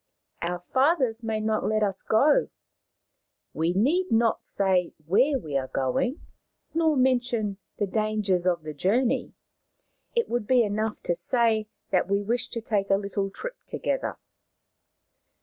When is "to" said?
11.03-11.13, 12.47-12.61